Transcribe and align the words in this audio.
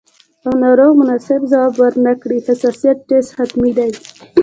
او 0.45 0.51
ناروغ 0.63 0.91
مناسب 1.01 1.41
ځواب 1.51 1.73
ورنکړي، 1.77 2.37
حساسیت 2.47 2.97
ټسټ 3.07 3.29
حتمي 3.37 3.71
دی. 3.77 3.91